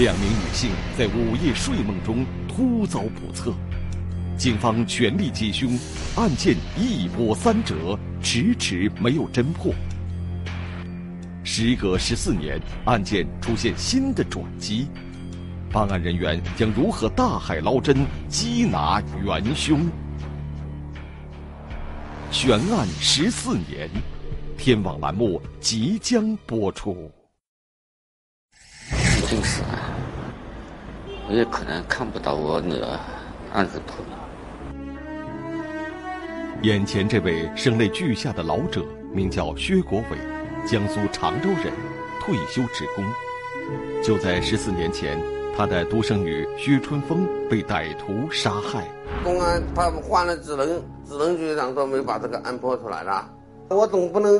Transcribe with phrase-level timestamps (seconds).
[0.00, 3.52] 两名女性在午夜睡梦中突遭不测，
[4.34, 5.78] 警方全力缉凶，
[6.16, 9.74] 案件一波三折，迟迟没有侦破。
[11.44, 14.88] 时隔十四年，案件出现新的转机，
[15.70, 19.86] 办案人员将如何大海捞针，缉拿元凶？
[22.30, 23.90] 悬案十四年，
[24.56, 27.12] 天网栏目即将播出。
[28.92, 29.79] 一定是啊，
[31.30, 32.98] 我也可能看不到我女儿
[33.54, 34.04] 案子破。
[36.62, 40.18] 眼前这位声泪俱下的老者，名叫薛国伟，
[40.66, 41.72] 江苏常州人，
[42.20, 43.04] 退休职工。
[44.02, 45.22] 就在十四年前，
[45.56, 48.84] 他的独生女薛春风被歹徒杀害。
[49.22, 53.30] 公安他换了只能只能局长都没把这个案破出来了，
[53.68, 54.36] 我总不能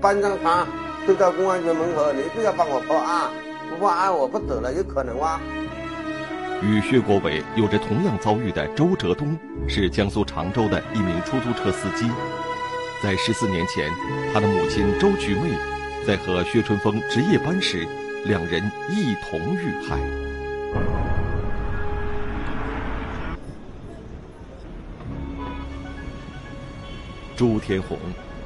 [0.00, 0.64] 搬张床
[1.04, 3.28] 推到公安局门口，你非要帮我破案。
[3.68, 5.40] 不破案我不走了，有可能吗？
[6.62, 12.10] 与薛国伟有着同样遭遇的周哲东是江苏常州的一名出租车司机。
[13.02, 13.88] 在十四年前，
[14.32, 15.50] 他的母亲周菊妹
[16.06, 17.88] 在和薛春风值夜班时，
[18.26, 19.98] 两人一同遇害。
[27.34, 27.96] 朱天红，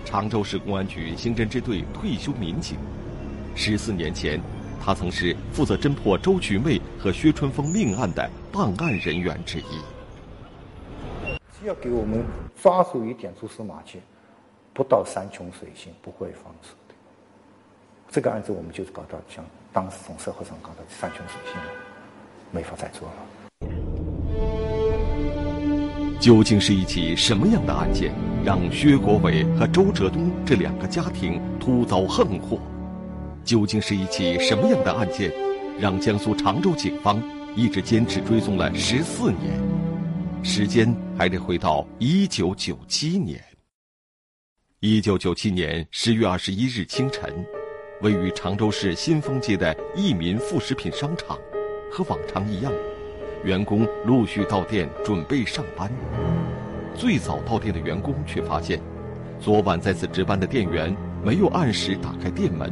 [0.05, 2.79] 常州市公安局刑侦支队退休民警，
[3.57, 4.41] 十四年前。
[4.85, 9.81] 他曾是负责侦破周菊妹和薛春风命案的办案人员之一。
[11.59, 12.23] 只要给我们
[12.61, 13.99] 抓住一点蛛丝马迹，
[14.75, 16.95] 不到山穷水尽不会放手的。
[18.11, 21.63] 这个案子我们就是搞到像当时从社会上搞到山穷水尽了，
[22.51, 23.15] 没法再做了。
[26.21, 28.13] 究竟是一起什么样的案件，
[28.45, 32.59] 让薛国伟和周哲东这两个家庭突遭横祸？
[33.45, 35.31] 究竟是一起什么样的案件，
[35.79, 37.23] 让江苏常州警方
[37.55, 39.61] 一直坚持追踪了十四年？
[40.43, 43.43] 时间还得回到一九九七年。
[44.81, 47.33] 一九九七年十月二十一日清晨，
[48.01, 51.39] 位于常州市新丰街的益民副食品商场，
[51.91, 52.73] 和往常一样，
[53.45, 55.91] 员工陆续到店准备上班。
[56.95, 58.81] 最早到店的员工却发现，
[59.41, 60.95] 昨晚在此值班的店员
[61.25, 62.71] 没有按时打开店门。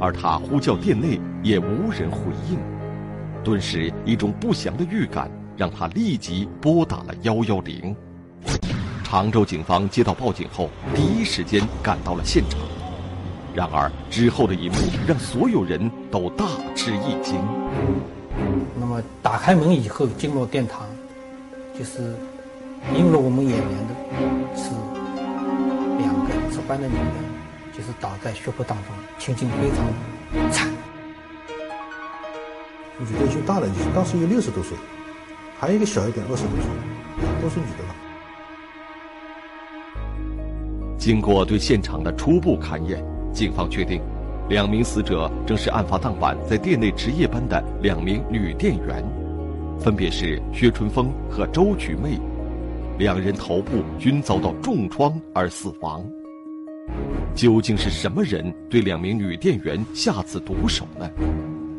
[0.00, 2.18] 而他呼叫店内也无人回
[2.50, 2.58] 应，
[3.42, 7.94] 顿时一种不祥的预感让他立即拨打了幺幺零。
[9.02, 12.58] 常州警方接到报警后，第一时间赶到了现场。
[13.54, 14.74] 然而之后的一幕
[15.06, 16.44] 让所有人都大
[16.74, 17.36] 吃一惊。
[18.80, 20.88] 那么打开门以后进入殿堂，
[21.78, 22.16] 就是
[22.96, 23.94] 映入我们眼帘的
[24.56, 24.70] 是
[26.00, 27.33] 两个值班的女人。
[27.76, 30.70] 就是倒在血泊当中，情景非常惨。
[32.98, 34.78] 女的已经大了，已经当时有六十多岁，
[35.58, 36.66] 还有一个小一点，二十多岁，
[37.42, 37.94] 都是女的了。
[40.96, 44.00] 经过对现场的初步勘验，警方确定，
[44.48, 49.04] 两名死者正是案发当晚在店内值夜班的两名女店员，
[49.80, 52.20] 分别是薛春风和周菊妹，
[52.96, 56.02] 两人头部均遭到重创而死亡。
[57.34, 61.10] 究竟是什么人对两名女店员下此毒手呢？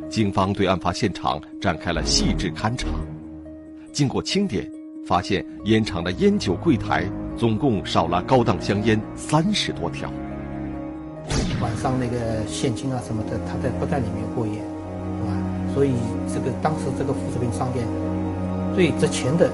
[0.10, 2.88] 警方对案发现场展开了细致勘查。
[3.92, 4.70] 经过清点，
[5.06, 7.06] 发现烟厂的烟酒柜台
[7.38, 10.12] 总共少了高档香烟三十多条。
[11.62, 14.60] 晚上那个现金啊什么的，他在不在里面过夜，
[15.26, 15.32] 啊，
[15.74, 15.94] 所以
[16.32, 17.86] 这个当时这个副食品商店
[18.76, 19.50] 最值钱的，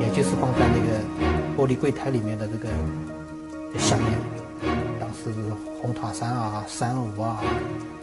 [0.00, 1.00] 也就是放在那个
[1.56, 2.68] 玻璃柜台里面的这个
[3.78, 4.37] 香烟。
[5.32, 5.38] 是
[5.80, 7.42] 红塔山啊、三五啊、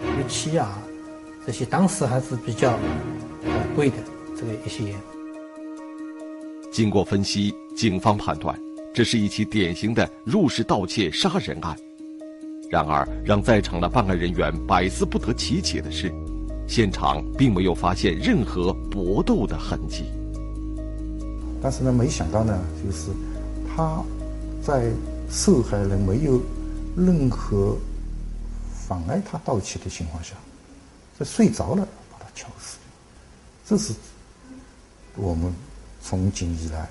[0.01, 0.77] 六七啊，
[1.45, 2.71] 这些当时还是比较
[3.43, 3.95] 呃贵的
[4.35, 4.95] 这个一些烟。
[6.71, 8.57] 经过分析，警方判断
[8.93, 11.75] 这是一起典型的入室盗窃杀人案。
[12.69, 16.11] 然而，让在场的办案人员百思不得其解的是，
[16.67, 20.05] 现场并没有发现任何搏斗的痕迹。
[21.61, 23.11] 但是呢，没想到呢，就是
[23.75, 24.03] 他
[24.61, 24.91] 在
[25.29, 26.41] 受害人没有。
[26.95, 27.77] 任何
[28.87, 30.33] 妨碍他盗窃的情况下，
[31.19, 32.77] 在睡着了把他敲死，
[33.65, 33.93] 这是
[35.15, 35.53] 我们
[36.01, 36.87] 从警以来，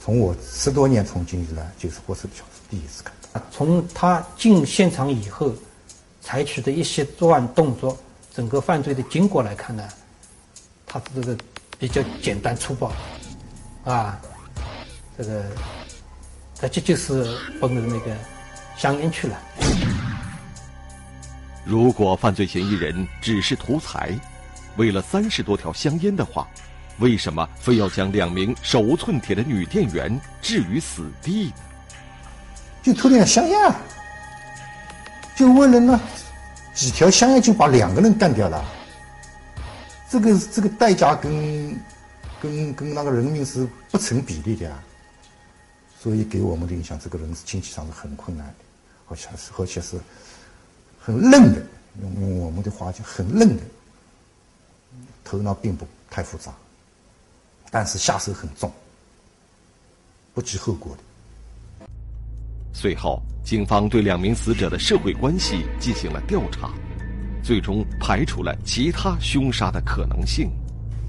[0.00, 3.42] 从我十多年从警以来，就是活手敲死第一次看到。
[3.50, 5.52] 从他进现场以后
[6.22, 7.98] 采取的一些作案动作，
[8.32, 9.88] 整个犯罪的经过来看呢，
[10.86, 11.36] 他这个
[11.78, 12.92] 比较简单粗暴，
[13.84, 14.20] 啊，
[15.18, 15.44] 这个
[16.56, 18.16] 他这就是奔着那个。
[18.76, 19.38] 香烟去了。
[21.64, 24.18] 如果犯罪嫌疑人只是图财，
[24.76, 26.46] 为了三十多条香烟的话，
[26.98, 31.52] 为什么非要将两名手无寸铁的女店员置于死地呢？
[32.82, 33.80] 就偷点香烟啊！
[35.34, 35.98] 就为了那
[36.74, 38.62] 几条香烟，就把两个人干掉了。
[40.10, 41.80] 这个这个代价跟
[42.40, 44.82] 跟跟那个人命是不成比例的啊！
[45.98, 48.63] 所以给我们的印象，这个人是经济上是很困难的，
[49.08, 49.98] 而且是而且是
[51.00, 51.62] 很愣的，
[52.02, 53.62] 用用我们的话讲，很愣的，
[55.22, 56.52] 头脑并不太复杂，
[57.70, 58.72] 但是下手很重，
[60.32, 61.86] 不计后果的。
[62.72, 66.72] 随后，警方对两名死者的社会关系进行了调查，
[67.42, 70.50] 最终排除了其他凶杀的可能性。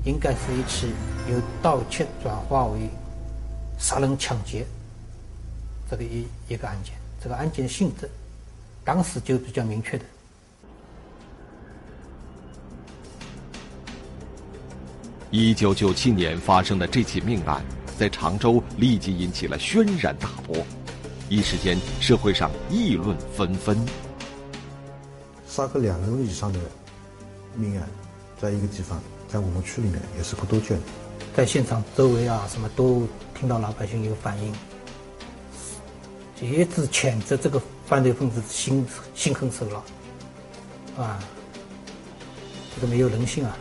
[0.04, 0.94] 应该是一起
[1.32, 2.88] 由盗窃转化为
[3.80, 4.64] 杀人抢劫
[5.90, 6.94] 这个一一个案件。
[7.26, 8.08] 这个案件性质，
[8.84, 10.06] 当时就比较明确的。
[15.32, 17.66] 一九九七年发生的这起命案，
[17.98, 20.64] 在常州立即引起了轩然大波。
[21.28, 23.76] 一时间，社会上议论纷纷。
[25.48, 26.60] 杀个两人以上的
[27.56, 27.90] 命案，
[28.40, 30.84] 在一个地方，在我们区里面也是不多见的。
[31.36, 34.54] 在现场周围啊，什么都听到老百姓有反应，
[36.42, 41.20] 一直谴责这个犯罪分子心心狠手辣，啊，
[42.76, 43.58] 这个没有人性啊！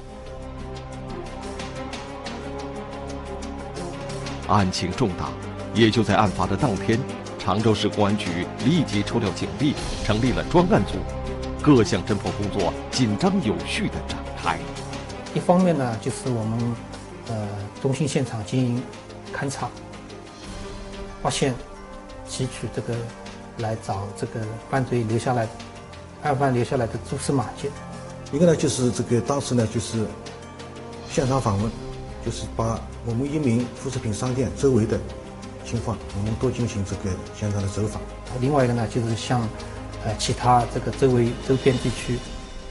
[4.49, 5.31] 案情重大，
[5.73, 6.99] 也就在案发的当天。
[7.39, 10.95] 常州市公安局立即抽调警力，成立了专案组，
[11.63, 14.59] 各项侦破工作紧张有序的展开。
[15.35, 16.75] 一方面呢，就是我们
[17.29, 17.49] 呃
[17.83, 18.83] 中心现场进行
[19.33, 19.69] 勘查，
[21.23, 21.55] 发现、
[22.35, 22.93] 提取这个
[23.59, 25.47] 来找这个犯罪留下来、
[26.25, 27.71] 案犯留下来的蛛丝马迹。
[28.33, 30.05] 一个呢，就是这个当时呢，就是
[31.09, 31.71] 现场访问，
[32.27, 34.99] 就是把我们一名副食品商店周围的。
[35.65, 38.03] 情况，我们都进行这个现场的走访。
[38.39, 39.41] 另外一个呢，就是向
[40.05, 42.19] 呃其他这个周围周边地区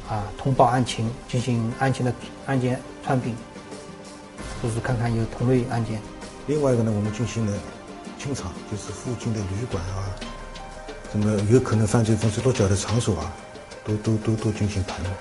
[0.08, 2.14] 啊通报案情，进行案情的
[2.46, 3.36] 案件串并，
[4.62, 6.00] 就是看看有同类案件。
[6.46, 7.54] 另外一个呢，我们进行了
[8.24, 10.16] 清查，就是附近的旅馆啊，
[11.12, 13.34] 什么有可能犯罪分子落脚的场所啊，
[13.84, 15.12] 都都都都进行盘问。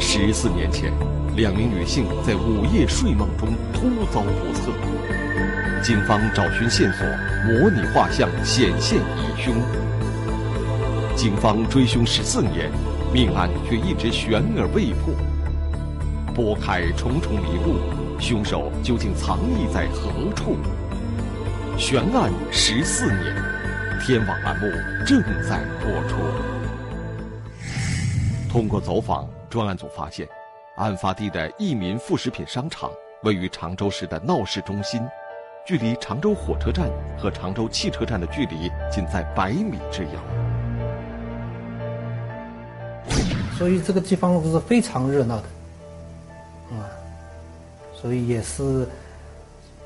[0.00, 0.90] 十四年前，
[1.36, 4.72] 两名女性在午夜睡梦中突遭不测，
[5.84, 7.06] 警方找寻线索，
[7.44, 9.54] 模拟画像显现疑凶。
[11.14, 12.72] 警方追凶十四年，
[13.12, 15.14] 命案却一直悬而未破。
[16.34, 17.78] 拨开重重迷雾，
[18.18, 20.56] 凶手究竟藏匿在何处？
[21.76, 23.36] 悬案十四年，
[24.00, 24.66] 天网栏目
[25.06, 26.16] 正在播出。
[28.50, 29.28] 通过走访。
[29.50, 30.26] 专案组发现，
[30.76, 32.90] 案发地的益民副食品商场
[33.22, 34.98] 位于常州市的闹市中心，
[35.66, 36.88] 距离常州火车站
[37.18, 40.51] 和常州汽车站的距离仅在百米之遥。
[43.62, 45.44] 所以这个地方是非常热闹的，
[46.74, 46.82] 啊，
[47.94, 48.88] 所以也是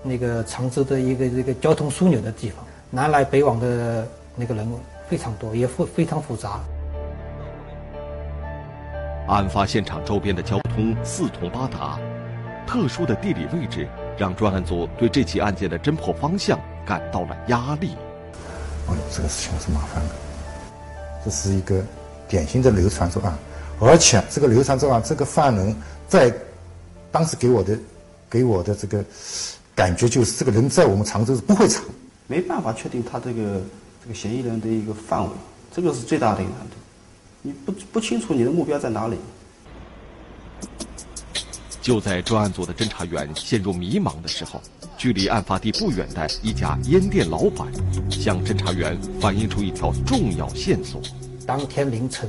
[0.03, 4.67] 那个常州的一个这个交通枢纽的地方，南来北往的那个人
[5.11, 6.59] 非常多，也复非常复杂。
[9.29, 11.99] 案发现场周边的交通四通八达，
[12.67, 17.91] 特殊的地理位置让专案组对这起案件的侦破方向感到了压力。
[18.89, 20.15] 哎，这个事情是麻烦的，
[21.27, 21.85] 这是一个
[22.27, 23.37] 典型的流传作案，
[23.81, 25.75] 而且这个流传作案，这个犯人
[26.09, 26.33] 在
[27.13, 27.79] 当时给我的
[28.29, 29.05] 给我的这个
[29.75, 31.85] 感觉就是，这个人在我们常州是不会藏，
[32.27, 33.61] 没办法确定他这个
[34.03, 35.31] 这个嫌疑人的一个范围，
[35.75, 36.77] 这个是最大的一个难度。
[37.43, 39.17] 你不不清楚你的目标在哪里。
[41.81, 44.61] 就在专案组的侦查员陷入迷茫的时候，
[44.99, 47.69] 距离案发地不远的一家烟店老板
[48.11, 51.01] 向侦查员反映出一条重要线索。
[51.47, 52.29] 当天凌晨，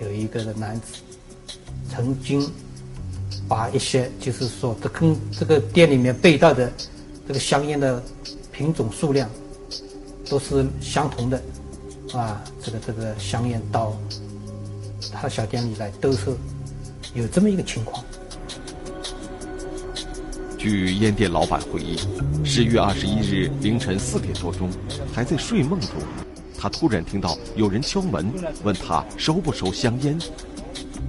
[0.00, 1.00] 有一个的男子
[1.90, 2.50] 曾经
[3.48, 6.70] 把一些，就是说，这跟这个店里面被盗的
[7.26, 8.02] 这个香烟的
[8.52, 9.28] 品种数量
[10.28, 11.42] 都是相同的。
[12.14, 13.94] 啊，这个这个香烟到
[15.12, 16.34] 他小店里来兜售，
[17.14, 18.02] 有这么一个情况。
[20.56, 21.98] 据烟店老板回忆，
[22.44, 24.70] 十月二十一日凌晨四点多钟，
[25.14, 25.90] 还在睡梦中，
[26.58, 28.32] 他突然听到有人敲门，
[28.64, 30.18] 问他收不收香烟。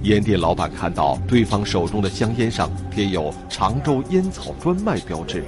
[0.04, 5.44] 烟店老板看到对方手中的香烟上贴有“常州烟草专卖”标志，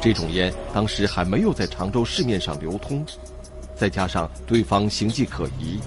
[0.00, 3.02] 这种烟当时还没有在常州市面上流通，
[3.74, 5.80] 再加上对方形迹可疑，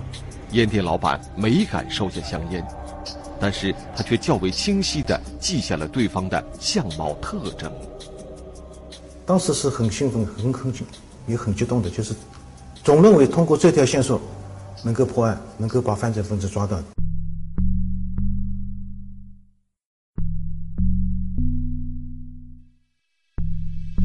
[0.52, 2.66] 烟店老板没敢收下香烟，
[3.40, 7.72] 但是他却较为清晰地记下了对方的相貌特征。
[9.28, 10.74] 当时是很兴奋、很很
[11.28, 12.16] 也很激动的，就是
[12.86, 14.22] 总认为通过这条线索
[14.84, 16.80] 能够破案，能够把犯罪分子抓到。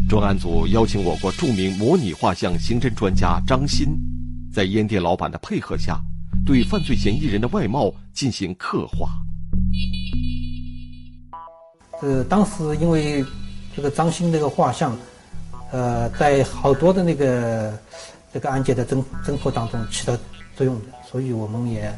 [0.09, 3.87] 专案组邀请我国著名模拟画像刑侦专家张鑫，
[4.51, 6.01] 在烟店老板的配合下，
[6.47, 9.11] 对犯罪嫌疑人的外貌进行刻画。
[12.01, 13.23] 呃，当时因为
[13.77, 14.97] 这个张鑫那个画像，
[15.71, 17.79] 呃，在好多的那个
[18.33, 20.17] 这个案件的侦侦破当中起到
[20.57, 21.93] 作用的，所以我们也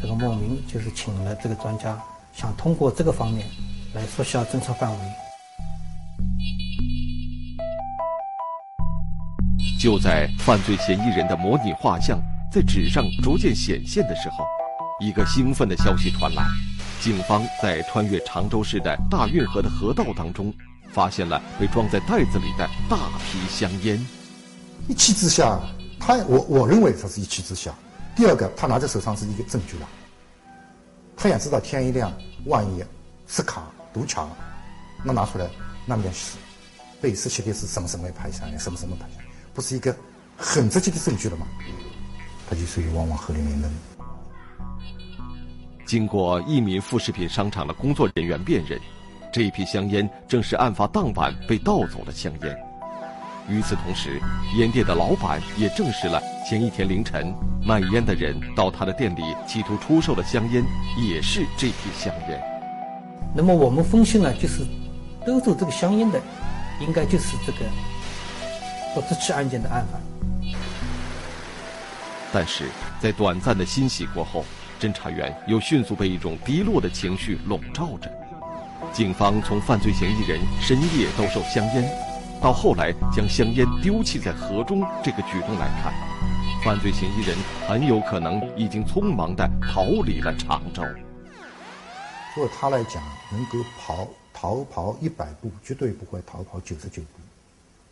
[0.00, 1.98] 这个莫名就是请了这个专家，
[2.32, 3.46] 想通过这个方面
[3.92, 4.98] 来缩小侦查范围。
[9.78, 12.18] 就在犯罪嫌疑人的模拟画像
[12.50, 14.44] 在纸上逐渐显现的时候，
[14.98, 16.42] 一个兴奋的消息传来：
[17.00, 20.52] 警方在穿越常州市的大运河的河道当中，
[20.90, 24.00] 发现了被装在袋子里的大批香烟。
[24.88, 25.58] 一气之下，
[25.98, 27.74] 他我我认为他是一气之下。
[28.14, 29.88] 第二个，他拿在手上是一个证据了。
[31.16, 32.12] 他也知道天一亮，
[32.46, 32.84] 万一
[33.26, 34.28] 是卡堵卡，
[35.02, 35.48] 那拿出来
[35.84, 36.36] 那面是
[37.00, 39.24] 被失窃的是什么什么牌香烟，什么什么牌香。
[39.52, 39.94] 不是一个
[40.36, 41.46] 很直接的证据了吗？
[42.48, 43.70] 他就属于往往河里面扔。
[45.84, 48.80] 经过一名副食品商场的工作人员辨认，
[49.32, 52.65] 这一批香烟正是案发当晚被盗走的香烟。
[53.48, 54.20] 与此同时，
[54.56, 57.32] 烟店的老板也证实了前一天凌晨
[57.64, 60.64] 卖烟的人到他的店里企图出售的香烟
[60.98, 62.40] 也是这批香烟。
[63.34, 64.66] 那么我们分析呢，就是
[65.24, 66.20] 兜售这个香烟的，
[66.80, 67.58] 应该就是这个。
[68.94, 70.00] 做这起案件的案犯，
[72.32, 72.64] 但是
[72.98, 74.42] 在短暂的欣喜过后，
[74.80, 78.10] 侦查员又迅速被一种低落的情绪笼罩着。
[78.94, 81.84] 警方从犯罪嫌疑人深夜兜售香烟，
[82.42, 85.92] 到后来将香烟丢弃在河中这个举动来看，
[86.64, 90.82] 犯罪嫌疑人很有可能已经匆忙地逃离了常州。
[92.34, 93.02] 作为他来讲，
[93.32, 97.08] 能够跑逃跑一百步，绝对不会逃跑九十九步。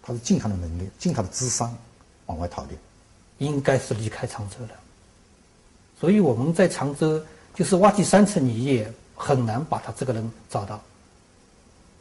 [0.03, 1.75] 他是尽他的能力，尽他的智商
[2.27, 2.75] 往外逃的，
[3.39, 4.71] 应该是离开常州了。
[5.99, 7.21] 所以我们在常州
[7.55, 10.81] 就是挖地三尺，你也很难把他这个人找到。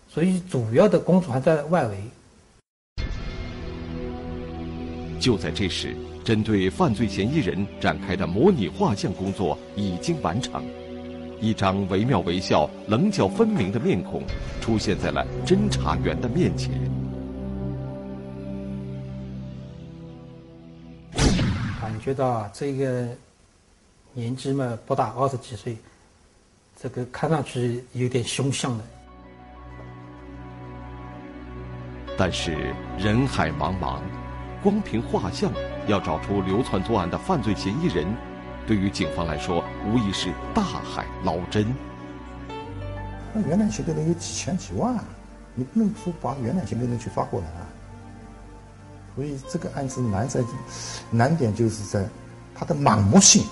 [0.10, 1.98] 所以主要的工作还在外围。
[5.24, 10.62] 就在这时，针对犯罪嫌疑人展开的模拟画像工作已经完成，
[11.40, 14.22] 一张惟妙惟肖、棱角分明的面孔
[14.60, 16.74] 出现在了侦查员的面前。
[21.80, 23.08] 感觉到啊，这个
[24.12, 25.78] 年纪嘛不大，二十几岁，
[26.78, 28.84] 这个看上去有点凶相的。
[32.18, 34.02] 但是人海茫茫，
[34.64, 35.52] 光凭画像
[35.88, 38.08] 要找出流窜作案的犯罪嫌疑人，
[38.66, 41.76] 对于警方来说无疑是大海捞针。
[43.34, 44.96] 那元南县的人有几千几万，
[45.54, 47.68] 你不能说把元南县的人去抓过来啊。
[49.16, 50.40] 所以这个案子难在
[51.12, 52.08] 难点就是在
[52.56, 53.46] 他的盲目性。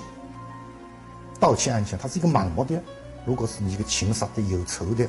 [1.39, 2.81] 盗窃案件它是一个盲目的，
[3.25, 5.05] 如果是你一个情杀的有仇的，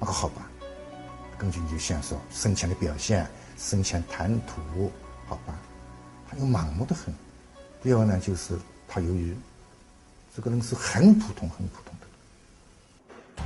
[0.00, 0.44] 那个好办，
[1.36, 3.26] 根据你的线索、生前的表现、
[3.58, 4.90] 生前谈吐，
[5.28, 5.54] 好吧。
[6.28, 7.14] 他又盲目的很。
[7.82, 8.58] 第二呢，就是
[8.88, 9.36] 他由于
[10.34, 13.44] 这个人是很普通、很普通的。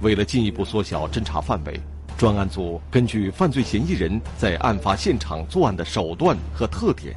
[0.00, 1.80] 为了进一步缩小侦查范围。
[2.18, 7.14] 专案组根据犯罪嫌疑人在案发现场作案的手段和特点，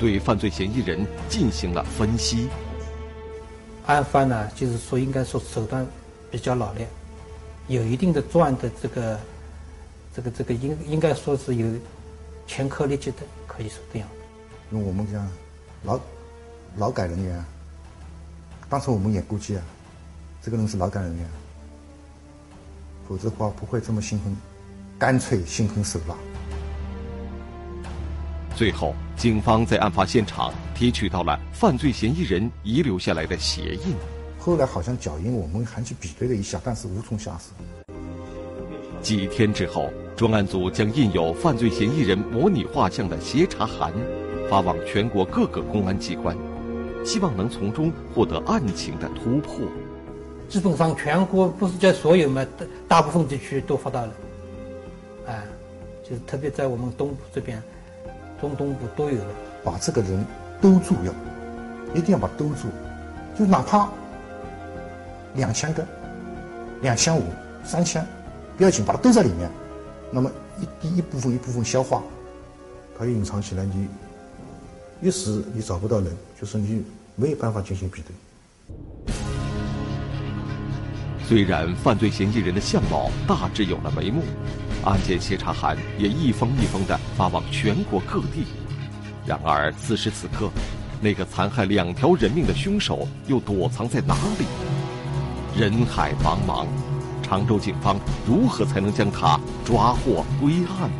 [0.00, 2.48] 对犯罪嫌疑人进行了分析。
[3.86, 5.86] 案犯呢，就是说应该说手段
[6.28, 6.88] 比较老练，
[7.68, 9.20] 有一定的作案的这个
[10.12, 11.68] 这个这个应应该说是有
[12.54, 14.06] 前科劣迹的，可以说这样。
[14.70, 15.26] 因为我们讲
[15.84, 15.98] 劳
[16.76, 17.42] 劳改人员，
[18.68, 19.62] 当时我们也估计啊，
[20.42, 21.26] 这个人是劳改人员。
[23.08, 24.36] 否则的话不会这么心狠，
[24.98, 26.14] 干脆心狠手辣。
[28.54, 33.96] 最后，警方在案发现场提取到了犯罪嫌疑人遗留下来的鞋印。
[34.38, 37.94] 后来好像脚印我们还去比对了一下，但是无从下手。
[39.00, 43.92] 几天之后，专案组将印有犯罪嫌疑人模拟画像的协查函
[44.48, 46.36] 发往全国各个公安机关，
[47.04, 49.66] 希望能从中获得案情的突破。
[50.48, 54.12] 基本上全国不是在所有嘛，大大部分地区都发到了。
[55.26, 55.42] 哎，
[56.02, 57.60] 就是特别在我们东部这边，
[58.40, 59.30] 中东部都有了。
[59.64, 60.24] 把这个人
[60.60, 61.12] 兜住要，
[61.94, 62.68] 一定要把兜住，
[63.38, 63.88] 就哪怕
[65.34, 65.84] 两千个、
[66.82, 67.22] 两千五、
[67.64, 68.06] 三千，
[68.58, 69.50] 不要紧，把它兜在里面。
[70.14, 72.02] 那么一第一部分一部分消化，
[72.98, 73.88] 它隐藏起来，你
[75.00, 76.84] 一时你找不到人，就是你
[77.16, 78.14] 没有办法进行比对。
[81.26, 84.22] 虽然犯罪嫌疑人的相貌大致有了眉目，
[84.84, 88.44] 案件协查函也一封一封的发往全国各地。
[89.24, 90.50] 然而，此时此刻，
[91.00, 94.44] 那个残害两条人命的凶手又躲藏在哪里？
[95.58, 96.66] 人海茫茫，
[97.22, 100.90] 常州警方如何才能将他抓获归案？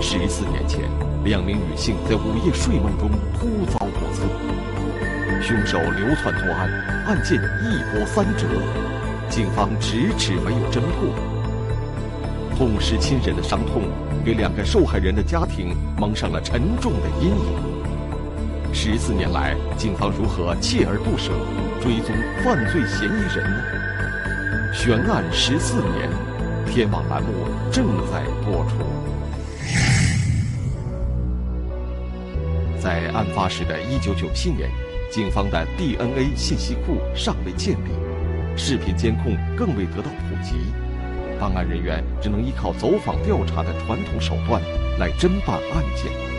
[0.00, 0.80] 十四年前，
[1.22, 4.22] 两名女性在午夜睡梦中突遭叵测，
[5.42, 6.70] 凶手流窜作案，
[7.06, 8.46] 案件一波三折，
[9.28, 11.14] 警方迟迟没有侦破。
[12.56, 13.82] 痛失亲人的伤痛，
[14.24, 17.75] 给两个受害人的家庭蒙上了沉重的阴影。
[18.78, 21.32] 十四年来，警方如何锲而不舍
[21.80, 22.14] 追踪
[22.44, 23.56] 犯罪嫌疑人呢？
[24.70, 26.10] 悬案十四年，
[26.66, 27.32] 天网栏目
[27.72, 28.76] 正在播出。
[32.78, 34.70] 在案发时的一九九七年，
[35.10, 37.90] 警方的 DNA 信息库尚未建立，
[38.58, 40.70] 视频监控更未得到普及。
[41.40, 44.60] 办案人员只能依靠走访调查的传统手段
[44.98, 46.35] 来侦办案件。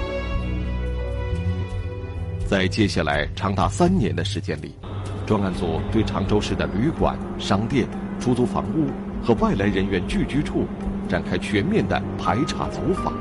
[2.47, 4.73] 在接下来长达三年的时间里，
[5.25, 7.85] 专案组对常州市的旅馆、商店、
[8.21, 8.87] 出租房屋
[9.21, 10.65] 和外来人员聚居处
[11.09, 13.13] 展开全面的排查走访。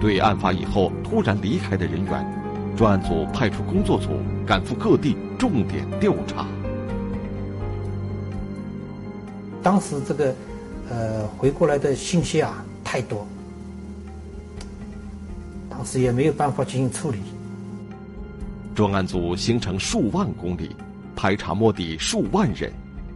[0.00, 4.10] 对案发以后突然离开的人员，专案组派出工作组
[4.46, 6.46] 赶赴各地重点调查。
[9.62, 10.32] 当时这个。
[10.88, 13.26] 呃，回过来的信息啊太多，
[15.68, 17.18] 当时也没有办法进行处理。
[18.76, 20.76] 专案组行程数万公里，
[21.16, 22.70] 排查摸底数万人，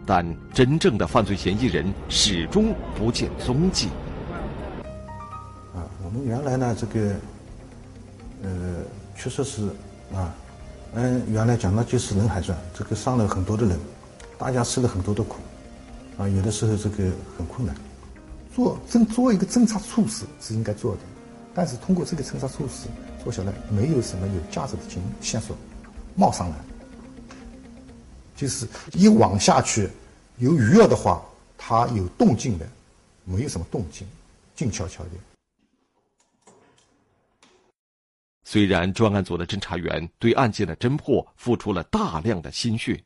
[0.06, 3.88] 但真正的犯罪嫌疑人始终不见踪迹。
[5.74, 7.14] 啊，我们原来呢，这个，
[8.42, 8.76] 呃，
[9.14, 9.66] 确实是
[10.14, 10.34] 啊，
[10.94, 13.78] 嗯，原来讲的就是人海战，这个伤了很多的人，
[14.38, 15.36] 大家吃了很多的苦。
[16.16, 17.04] 啊，有的时候这个
[17.36, 17.76] 很困难，
[18.54, 21.00] 做侦做一个侦查措施是应该做的，
[21.52, 22.88] 但是通过这个侦查处事
[23.22, 25.56] 做下来，没有什么有价值的经线索
[26.16, 26.56] 冒上来，
[28.34, 29.88] 就是一往下去
[30.38, 31.22] 有鱼儿的话，
[31.58, 32.66] 它有动静的，
[33.24, 34.06] 没有什么动静，
[34.54, 35.10] 静悄悄的。
[38.44, 43.00] 虽然专案组的侦查员对案件的侦破付出了大量的心血，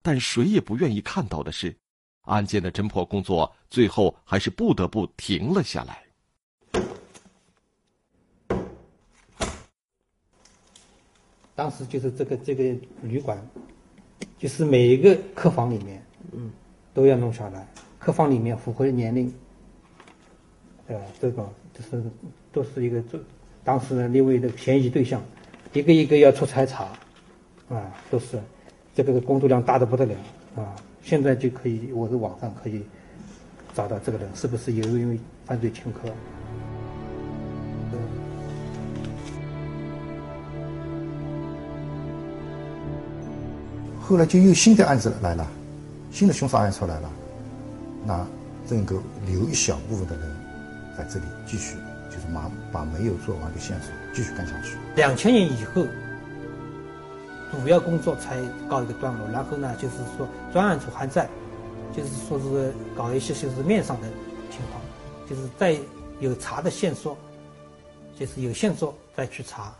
[0.00, 1.76] 但谁也不愿意看到的是。
[2.22, 6.02] 案件的侦破工作最后还是不得不停了下来。
[11.60, 13.38] 当时就是这个这个旅馆，
[14.38, 16.50] 就是每一个客房里面，嗯，
[16.94, 17.68] 都要弄下来。
[17.98, 19.30] 客房里面符合年龄，
[20.86, 22.02] 呃，这个就是
[22.50, 23.22] 都是一个这
[23.62, 25.22] 当时的六位的嫌疑对象，
[25.74, 26.84] 一个一个要出差查，
[27.68, 28.40] 啊，都是
[28.94, 30.14] 这个工作量大的不得了
[30.56, 30.74] 啊。
[31.02, 32.82] 现在就可以，我在网上可以
[33.74, 36.08] 找到这个人是不是有因为犯罪前科。
[44.10, 45.46] 后来就又新的案子来了，
[46.10, 47.08] 新的凶杀案出来了，
[48.04, 48.26] 那
[48.68, 50.36] 能够留一小部分的人
[50.98, 51.76] 在这里继续，
[52.10, 54.76] 就是把把没有做完的线索继续干下去。
[54.96, 55.86] 两千年以后。
[57.52, 58.36] 主要工作才
[58.68, 61.28] 告一个段落，然后呢，就是说专案组还在，
[61.92, 64.06] 就是说是搞一些就是面上的
[64.52, 64.80] 情况，
[65.28, 65.76] 就是再
[66.20, 67.18] 有查的线索，
[68.16, 69.74] 就是有线索再去查。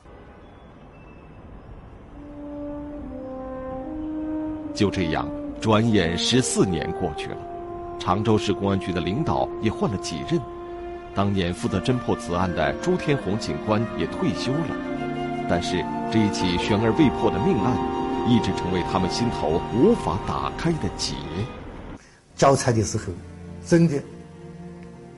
[4.81, 5.29] 就这样，
[5.61, 7.37] 转眼十四年过去了，
[7.99, 10.41] 常州市公安局的领导也换了几任，
[11.15, 15.85] 当年负责侦破此案的朱天红警官也退休了，但是。
[16.13, 17.77] 这一起悬而未破的命案，
[18.29, 21.15] 一直成为他们心头无法打开的结。
[22.35, 23.05] 交差的时候，
[23.65, 24.03] 真的，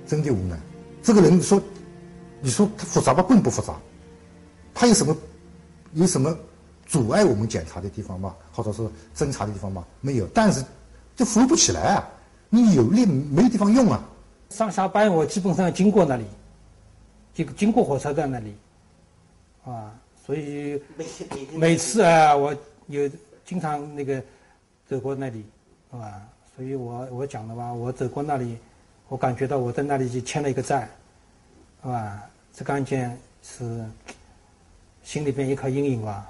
[0.07, 0.61] 真的无奈。
[1.03, 1.59] 这个人说，
[2.43, 3.73] 你说他复杂吧，并不复杂。
[4.75, 5.17] 他有什么，
[5.95, 6.37] 有什么
[6.93, 8.37] 阻碍我们检查的地方吗？
[8.53, 8.83] 或者是
[9.17, 9.83] 侦查的地方吗？
[10.03, 10.27] 没有。
[10.35, 10.63] 但是，
[11.17, 12.07] 就扶不起来啊！
[12.51, 14.05] 你有力没地方用啊！
[14.51, 16.27] 上下班我基本上经过那里，
[17.33, 18.55] 经经过火车站那里，
[19.65, 19.91] 啊。
[20.27, 20.83] 所以
[21.55, 22.55] 每次啊，我
[22.89, 23.11] 有
[23.43, 24.23] 经常那个
[24.87, 25.47] 走过那里，
[25.93, 26.21] 啊？
[26.55, 28.59] 所以我我讲的吧，我走过那里，
[29.09, 30.87] 我感觉到我在那里就欠了一个债，
[31.81, 32.23] 啊？
[32.53, 33.83] 这个案件是
[35.03, 36.29] 心里边一颗阴影吧。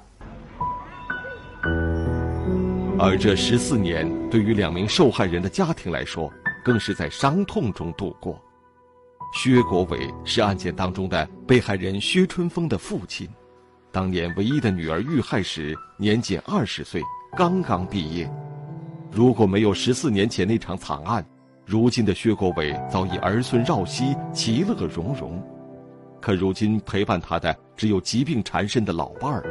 [3.05, 6.33] 而这十四年，对于两名受害人的家庭来说，
[6.65, 8.41] 更是在伤痛中度过。
[9.35, 13.29] 薛国伟是案件当中的被害人薛春风的父亲，
[13.91, 17.03] 当年唯一的女儿遇害时年仅二十岁，
[17.37, 18.33] 刚刚毕业。
[19.11, 21.27] 如果没有十四年前那场惨案，
[21.67, 25.43] 如今的薛国伟早已儿孙绕膝，其乐融融。
[26.21, 29.43] 可如今陪伴他的只有疾病缠身的老伴儿。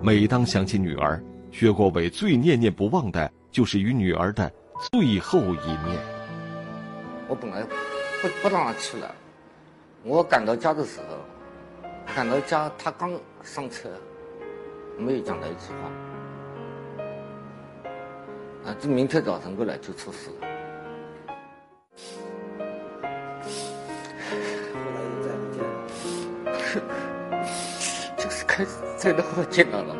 [0.00, 1.20] 每当想起女儿，
[1.52, 4.50] 薛国伟最念念不忘的就是与女儿的
[4.92, 5.98] 最后一面。
[7.28, 7.62] 我本来
[8.22, 9.14] 不不让他去了，
[10.02, 13.90] 我赶到家的时候，赶到家他刚上车，
[14.96, 15.90] 没有讲到一句话，
[18.70, 20.46] 啊，这明天早晨过来就出事了。
[28.16, 29.94] 就 是开始再的后见到了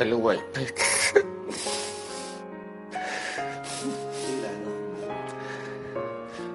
[0.00, 0.82] 毁了我一辈子。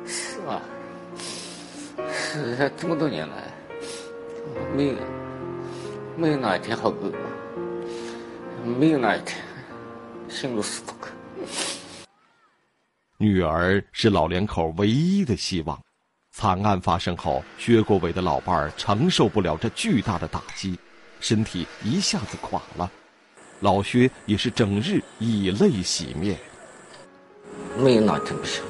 [0.07, 0.59] 是啊，
[2.11, 3.53] 是这么多年来，
[4.75, 4.95] 没有
[6.17, 7.19] 没有哪一天好过过，
[8.63, 9.39] 没有哪一天
[10.27, 11.11] 心如死不可。
[13.19, 15.79] 女儿是老两口唯一的希望。
[16.31, 20.79] 惨案发生后，薛国伟的老伴儿承受不了这巨大的打击，
[21.19, 22.91] 身体一下子垮了。
[23.59, 26.37] 老薛也是整日以泪洗面。
[27.77, 28.63] 没有哪天不行。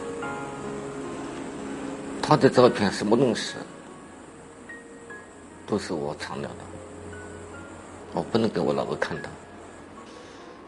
[2.22, 3.54] 他的照片什么东西，
[5.68, 6.56] 都是我藏了的，
[8.14, 9.30] 我不能给我老婆看到。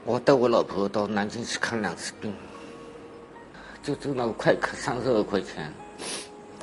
[0.06, 2.34] 我带我老婆到南京去看两次病，
[3.82, 5.74] 就走那个快客，三十二块钱。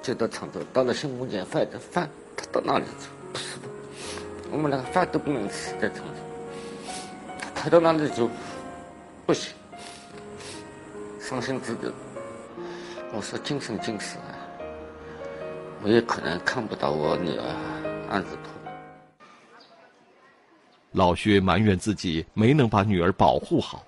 [0.00, 3.08] 就到常州，到了新木店饭的饭，他到哪里去？
[3.32, 3.68] 不是的，
[4.52, 6.23] 我们连饭都不能吃，在常州。
[7.64, 8.29] 开到那里就
[9.24, 9.55] 不行，
[11.18, 11.90] 伤心自责。
[13.11, 14.37] 我说精神尽死啊，
[15.83, 18.53] 我也可能看不到我女儿案子破。
[20.92, 23.83] 老薛埋怨自己没能把女儿保护好，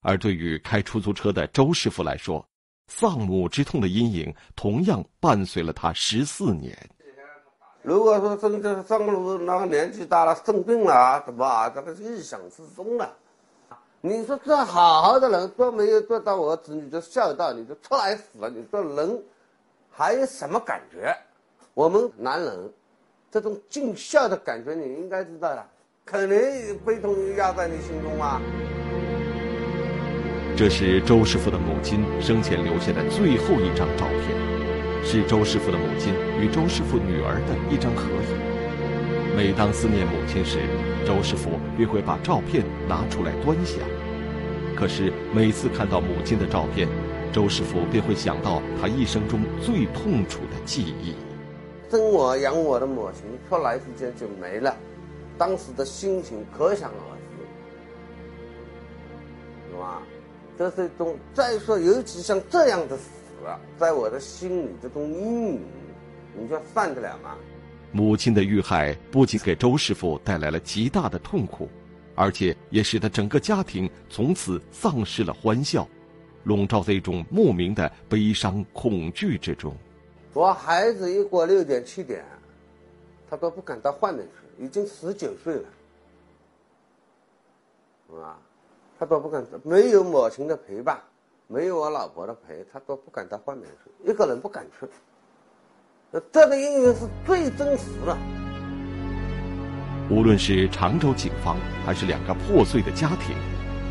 [0.00, 2.42] 而对于开出租车的周师傅来说。
[2.88, 6.74] 丧母之痛的阴影同样伴随了他十四年。
[7.82, 11.70] 如果说真的上路那个年纪大了生病了啊，怎么啊？
[11.70, 13.10] 这个是意想之中了。
[14.02, 19.22] 你说这好好的人都没有做到我子女的孝道，你就出来死了，你说人
[19.90, 21.16] 还有什么感觉？
[21.72, 22.70] 我们男人
[23.30, 25.66] 这种尽孝的感觉，你应该知道的，
[26.04, 28.40] 肯定悲痛压在你心中啊。
[30.56, 34.59] 这是周师傅的母亲生前留下的最后一张照片，
[35.02, 39.36] 是周师傅的母亲与周师傅女儿的一张合影。
[39.36, 40.58] 每当思念母亲时，
[41.06, 43.80] 周师傅便会把照片拿出来端详。
[44.76, 46.88] 可是每次看到母亲的照片，
[47.32, 51.14] 周师傅便会想到他一生中最痛楚的记忆。
[51.90, 54.76] 生我养我的母亲突然之间就没了，
[55.36, 57.42] 当时的心情可想而知，
[59.72, 60.02] 是吧？
[60.58, 63.02] 这是一种，再说，尤其像这样的事，
[63.78, 65.60] 在我的心里，这种阴影，
[66.38, 67.36] 你说犯得了吗？
[67.92, 71.68] 母亲的遇害不仅给周师傅带来了极大的痛苦，
[72.14, 75.88] 而且也使得整个家庭从此丧失了欢笑，
[76.44, 79.74] 笼罩在一种莫名的悲伤恐惧之中。
[80.32, 82.24] 我孩子一过六点七点，
[83.28, 85.64] 他都不敢到外面去，已经十九岁了，
[88.22, 88.38] 啊？
[88.96, 91.02] 他都不敢，没有母亲的陪伴，
[91.52, 94.86] 没有我老婆的陪，他都不敢到外面去，一个人不敢去。
[96.30, 98.16] 这个音乐是最真实的。
[100.08, 103.34] 无论是常州警方，还是两个破碎的家庭，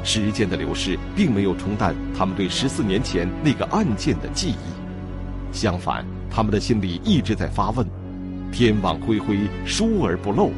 [0.05, 7.85] 时间的流逝并没有冲淡他们对十四年前那个案件的记忆，相反，他们的心里一直在发问：
[8.53, 10.49] 天网恢恢，疏而不漏，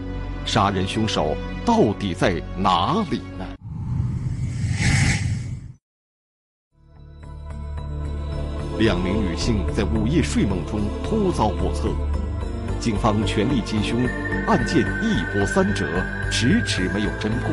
[0.46, 1.36] 杀人凶手
[1.66, 3.61] 到底在哪里呢？
[8.82, 11.89] 两名女性在午夜睡梦中突遭不测，
[12.80, 14.04] 警方全力缉凶，
[14.48, 15.86] 案件一波三折，
[16.32, 17.52] 迟迟没有侦破。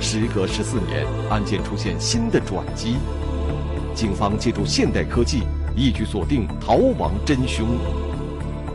[0.00, 2.96] 时隔十四年，案件出现新的转机，
[3.94, 5.42] 警方借助现代科技，
[5.76, 7.76] 一举锁定逃亡真凶。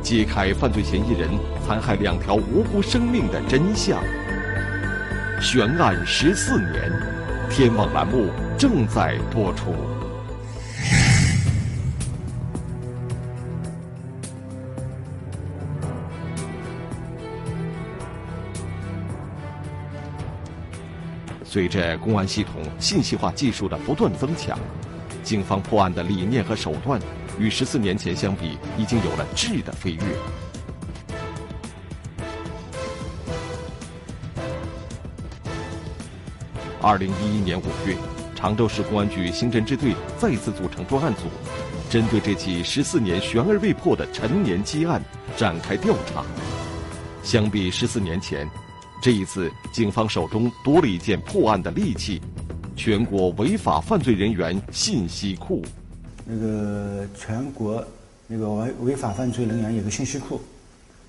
[0.03, 1.27] 揭开犯罪嫌疑人
[1.65, 3.99] 残害两条无辜生命的真相。
[5.41, 6.91] 悬案十四年，
[7.49, 9.73] 天网栏目正在播出。
[21.53, 24.57] 随着公安系统信息化技术的不断增强，
[25.21, 26.99] 警方破案的理念和手段
[27.37, 30.01] 与十四年前相比，已经有了质的飞跃。
[36.81, 37.95] 二零一一年五月，
[38.33, 41.25] 常州市公安局刑侦支队再次组成专案组，
[41.87, 44.99] 针对这起十四年悬而未破的陈年积案
[45.37, 46.23] 展开调查。
[47.21, 48.49] 相比十四年前，
[49.03, 52.21] 这一次，警方手中多了一件破案的利器——
[52.73, 55.61] 全国违法犯罪人员信息库。
[56.25, 57.85] 那个全国
[58.27, 60.39] 那个违违法犯罪人员有个信息库，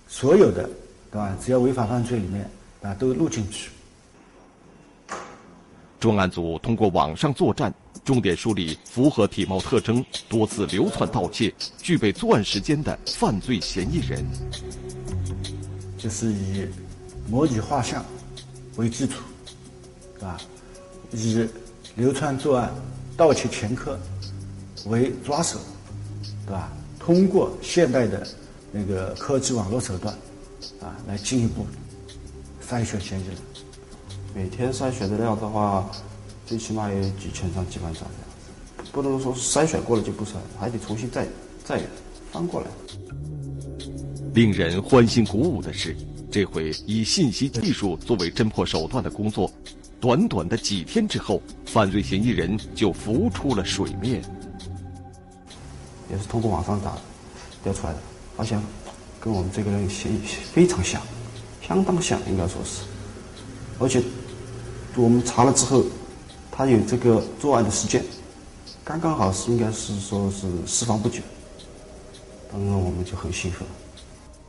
[0.09, 0.68] 所有的，
[1.09, 1.37] 对吧？
[1.40, 2.50] 只要违法犯罪里面
[2.83, 3.70] 啊，都录进去。
[6.00, 7.72] 专案组通过网上作战，
[8.04, 14.26] 重点梳理符合体貌特征、多次流窜盗窃、具备作案时间的犯罪嫌疑人，
[15.96, 16.66] 就是以。
[17.28, 18.04] 模拟画像
[18.76, 19.22] 为基础，
[20.14, 20.38] 对吧？
[21.12, 21.46] 以
[21.96, 22.72] 流窜作案、
[23.16, 23.98] 盗窃前科
[24.87, 25.58] 为抓手，
[26.46, 26.72] 对吧？
[26.98, 28.26] 通过现代的
[28.72, 30.14] 那个科技网络手段，
[30.80, 31.66] 啊，来进一步
[32.68, 33.37] 筛选嫌疑人。
[34.34, 35.90] 每天筛选的量的话，
[36.46, 41.26] 最起码有几千张、几万张这样子，不能说筛选过了就不筛，还得重新再
[41.64, 41.80] 再
[42.32, 42.66] 翻过来。
[44.34, 45.96] 令人欢欣鼓舞的是。
[46.35, 49.49] 这回以信息技术作为侦破手段的工作，
[50.01, 54.20] 短短的几天之后，犯罪嫌疑人就浮出了水面。
[56.11, 56.99] 也是通过网上打
[57.62, 58.01] 调出来的，
[58.37, 58.61] 发现
[59.20, 60.18] 跟我们这个人嫌疑
[60.53, 61.01] 非常像，
[61.62, 62.83] 相当像，应该说是。
[63.79, 64.03] 而且
[64.97, 65.85] 我们查了之后，
[66.51, 68.05] 他有这个作案的时间，
[68.83, 71.20] 刚刚好是应该是说是释放不久。
[72.51, 73.64] 当然我们就很兴奋。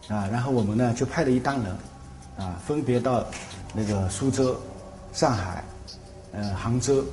[0.07, 1.75] 啊，然后我们呢就派了一帮人，
[2.37, 3.25] 啊，分别到
[3.73, 4.55] 那个苏州、
[5.11, 5.63] 上海、
[6.31, 7.03] 呃杭州，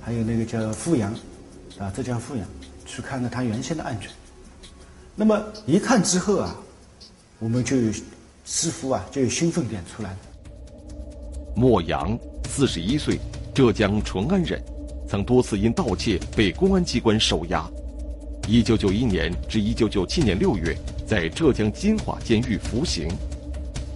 [0.00, 1.12] 还有那个叫阜阳，
[1.78, 2.46] 啊浙江阜阳，
[2.86, 4.10] 去看看他原先的案卷。
[5.14, 6.56] 那么一看之后啊，
[7.38, 7.76] 我们就
[8.46, 10.16] 似乎啊就有兴奋点出来了。
[11.54, 13.20] 莫阳，四十一岁，
[13.54, 14.58] 浙江淳安人，
[15.06, 17.68] 曾多次因盗窃被公安机关收押。
[18.48, 20.74] 一九九一年至一九九七年六月。
[21.10, 23.08] 在浙江金华监狱服刑，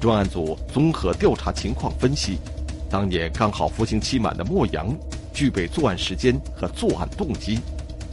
[0.00, 2.38] 专案组综合调查情况分析，
[2.90, 4.92] 当年刚好服刑期满的莫阳，
[5.32, 7.60] 具备作案时间和作案动机，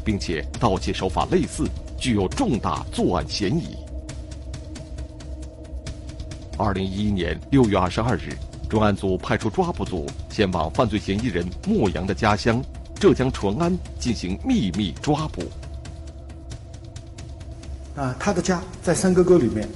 [0.06, 3.76] 并且盗窃手法类似，具有重大作案嫌疑。
[6.56, 8.38] 二零一一年六月二十二日，
[8.70, 12.64] 专案组派出抓捕组前往犯罪嫌疑人莫阳的家乡
[13.00, 15.42] 浙江淳安进行秘密抓捕。
[17.96, 19.68] 啊，他的家在山沟沟里面，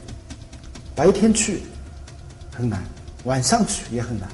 [0.95, 1.62] 白天去
[2.56, 2.82] 很难，
[3.25, 4.30] 晚上去也很难。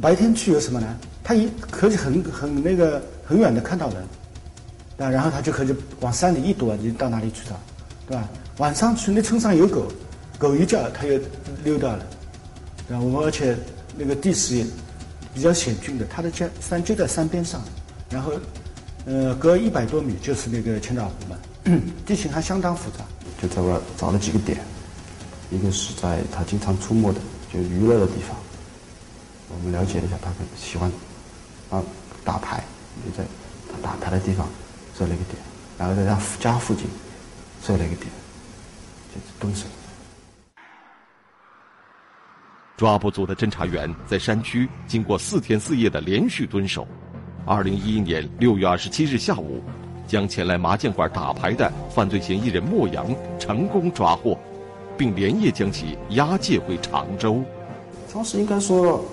[0.00, 0.98] 白天去有什么难？
[1.22, 3.96] 他一可以很很那个很远的看到人，
[4.98, 7.60] 啊，然后他就可以往山里一躲，你到哪里去了，
[8.06, 8.28] 对吧？
[8.56, 9.92] 晚上去那村上有狗，
[10.38, 11.20] 狗一叫他又
[11.62, 12.06] 溜掉了，
[12.88, 13.02] 对吧？
[13.02, 13.54] 我们而且
[13.96, 14.64] 那个地势也
[15.34, 17.60] 比较险峻的，他的家山就在山边上，
[18.08, 18.32] 然后
[19.04, 21.36] 呃隔一百多米就是那个千岛湖嘛。
[22.06, 23.04] 地形还相当复杂，
[23.40, 24.60] 就在外找了几个点，
[25.50, 27.20] 一个是在他经常出没的，
[27.52, 28.36] 就娱乐的地方。
[29.50, 30.90] 我们了解了一下，他喜欢
[31.70, 31.82] 啊
[32.24, 32.62] 打牌，
[33.04, 33.26] 就在
[33.72, 34.46] 他打牌的地方
[34.96, 35.36] 设了一个点，
[35.78, 36.86] 然后在他家附近
[37.64, 38.06] 设了一个点，
[39.14, 39.66] 就是蹲守。
[42.76, 46.86] 抓捕组的侦查员在山区经过四天四夜的连续蹲守，
[47.44, 49.62] 二零一一年六月二十七日下午。
[50.08, 54.36] 将前来麻将馆打牌的犯罪嫌疑人莫阳成功抓获，
[54.96, 57.44] 并连夜将其押解回常州。
[58.12, 59.04] 当时应该说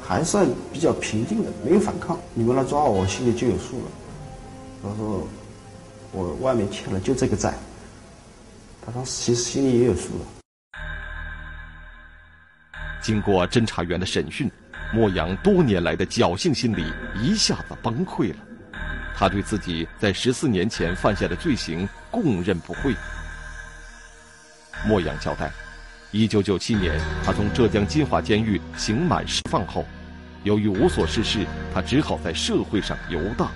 [0.00, 2.18] 还算比较平静的，没有反抗。
[2.34, 3.90] 你们来抓我，我心里就有数了。
[4.82, 5.26] 他说
[6.12, 7.54] 我外面欠了就这个债，
[8.84, 10.26] 他当时其实心里也有数了。
[13.00, 14.50] 经过侦查员的审讯，
[14.92, 16.84] 莫阳多年来的侥幸心理
[17.20, 18.36] 一下子崩溃了。
[19.16, 22.94] 他对自己在十四年前犯下的罪行供认不讳。
[24.86, 25.52] 莫阳交代，
[26.10, 29.84] 一九九七年他从浙江金华监狱刑满释放后，
[30.42, 33.50] 由于无所事事，他只好在社会上游荡。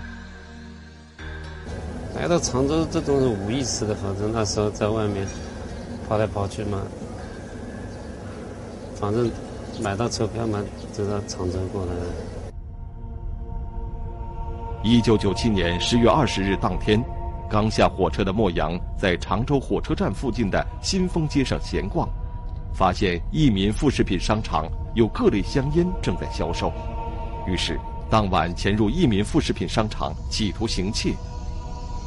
[2.14, 5.27] 来到常州，这种是无意识的，反正那时候在外面
[6.09, 6.81] 跑来跑去嘛，
[8.99, 9.31] 反正
[9.83, 10.62] 买到车票嘛，
[10.97, 12.07] 就到常州过来了。
[14.88, 17.03] 一九九七年十月二十日当天，
[17.51, 22.09] 刚下火车的莫阳在常州火车站附近的新丰街上闲逛，
[22.72, 26.72] 发现益民副食品商场有各类香烟正在销售，
[27.49, 27.77] 于是
[28.09, 31.12] 当晚潜入益民副食品商场，企图行窃。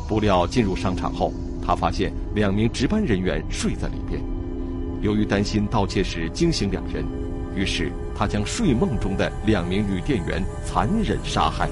[0.07, 4.21] 不料进入商场后，他发现两名值班人员睡在里边。
[5.01, 7.03] 由于担心盗窃时惊醒两人，
[7.53, 11.69] 于是他将睡梦中的两名女店员残忍杀害，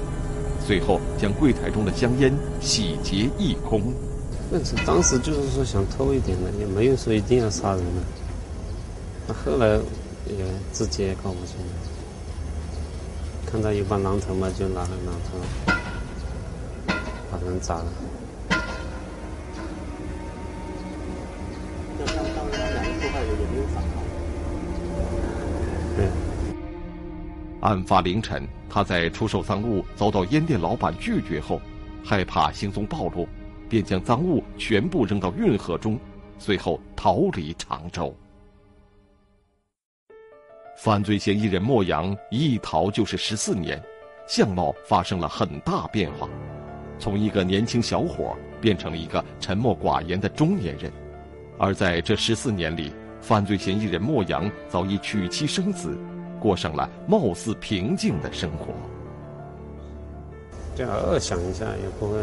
[0.68, 3.80] 最后将柜台中的香烟洗劫一空。
[4.50, 8.02] 那是当时就是说想偷一点的，也没有说一定要杀人的。
[9.26, 9.66] 那后来
[10.26, 11.56] 也自己也搞不清，
[13.50, 15.72] 看到有把榔头嘛，就拿了榔头
[17.32, 17.86] 把人砸了。
[27.68, 31.60] 案发凌晨，他在出售赃物遭到烟店老板拒绝后，
[32.02, 33.28] 害怕行踪暴露，
[33.68, 36.00] 便将赃物全部扔到运河中，
[36.38, 38.16] 随后逃离常州。
[40.78, 43.78] 犯罪嫌疑人莫阳一逃就是十四年，
[44.26, 46.26] 相貌发生了很大变化，
[46.98, 50.90] 从一个年轻小伙变成了一个沉默寡言的中年人。
[51.58, 55.98] 而在这十四年里，犯罪嫌疑人莫阳早已娶妻生子。
[56.38, 58.66] 过上了貌似平静的生活。
[60.74, 62.18] 这样二想一下也不会，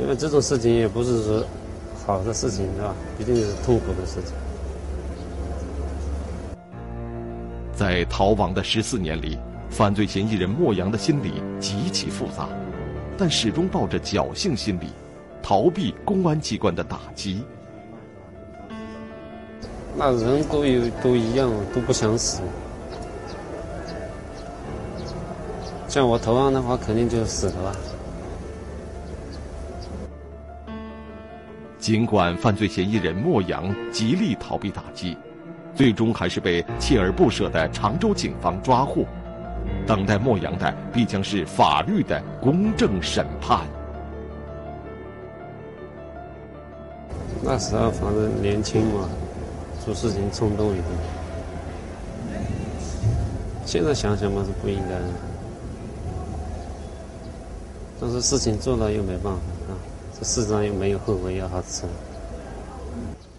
[0.00, 1.44] 因为这种事情也不是说
[2.06, 2.94] 好的事情，是吧？
[3.18, 4.32] 一定是痛苦的事情。
[7.74, 9.38] 在逃亡的十四年里，
[9.68, 12.48] 犯罪嫌疑人莫阳的心理极其复杂，
[13.18, 14.86] 但始终抱着侥幸心理，
[15.42, 17.44] 逃避公安机关的打击。
[19.96, 22.40] 那人都有都一样，都不想死。
[25.94, 27.72] 像我投案的话，肯定就死了吧。
[31.78, 35.16] 尽管犯罪嫌疑人莫阳极力逃避打击，
[35.72, 39.04] 最终还是被锲而不舍的常州警方抓获。
[39.86, 43.60] 等待莫阳的必将是法律的公正审判。
[47.40, 49.08] 那时候反正年轻嘛，
[49.84, 50.86] 做事情冲动一点。
[53.64, 55.33] 现在想想嘛，是不应该的。
[58.06, 59.72] 但是事情做了又没办法啊，
[60.12, 61.84] 这世上又没有后悔药好吃。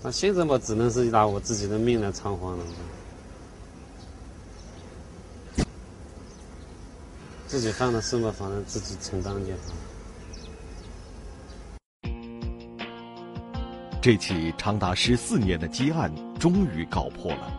[0.02, 2.64] 那现在嘛，只能是拿我自己的命来偿还了。
[7.46, 9.60] 自己犯的事嘛，反正自己承担就好。
[14.02, 17.54] 这起长达十四年的积案终于告破了。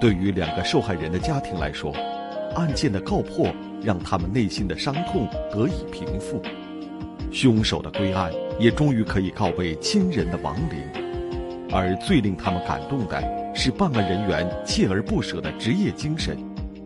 [0.00, 1.92] 对于两个受害人的家庭来说，
[2.54, 3.52] 案件的告破。
[3.82, 6.42] 让他们内心的伤痛得以平复，
[7.32, 13.22] 凶手的归案也终于可以告慰亲人的亡灵，而最令他们感动的
[13.54, 16.36] 是办案人员锲而不舍的职业精神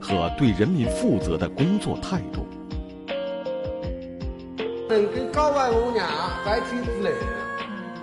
[0.00, 2.46] 和对人民负责的工作态度。
[4.88, 6.06] 能给告慰我娘
[6.44, 7.10] 在天之灵，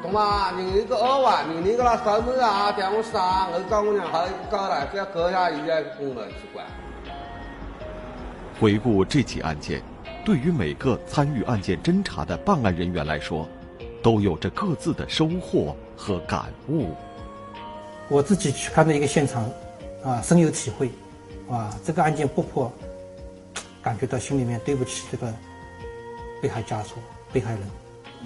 [0.01, 0.51] 懂吗？
[0.57, 2.71] 你一个二万，你那个那什么啊？
[2.73, 6.63] 叫我杀，我告我娘还告了，这搁下一点功能奇怪。
[8.61, 9.81] 回顾这起案件，
[10.23, 13.49] 对于每个参与案件侦查的办案人员来说，
[14.03, 16.91] 都有着各自的收获和感悟。
[18.07, 19.49] 我自己去看到一个现场，
[20.03, 20.91] 啊，深有体会，
[21.49, 22.71] 啊，这个案件不破，
[23.81, 25.33] 感觉到心里面对不起这个
[26.39, 26.97] 被害家属、
[27.33, 27.61] 被害人。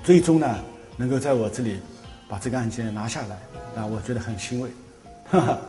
[0.04, 0.60] 最终呢，
[0.98, 1.80] 能够在我这里
[2.28, 4.70] 把这个案件拿下来，啊，我觉得很欣慰。
[5.30, 5.62] 哈哈，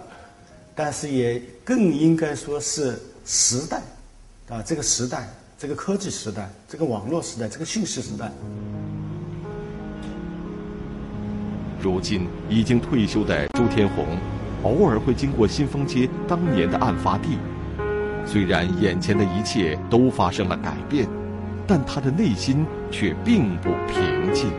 [0.74, 3.81] 但是也更应该说是时代。
[4.49, 5.28] 啊，这个时代，
[5.59, 8.30] 这个科技时代，这个网络时代，这个信息时代。
[11.82, 14.07] 如今已经退休的朱天红，
[14.62, 17.38] 偶尔会经过新丰街当年的案发地。
[18.24, 21.09] 虽然眼前的一切都发生了改变，
[21.66, 24.53] 但他的内心却并不平静。